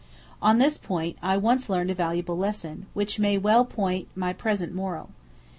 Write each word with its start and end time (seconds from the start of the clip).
On 0.41 0.57
this 0.57 0.79
point, 0.79 1.15
I 1.21 1.37
once 1.37 1.69
learned 1.69 1.91
a 1.91 1.93
valuable 1.93 2.35
lesson, 2.35 2.87
which 2.95 3.19
may 3.19 3.37
well 3.37 3.63
point 3.65 4.07
my 4.15 4.33
present 4.33 4.73
moral. 4.73 5.11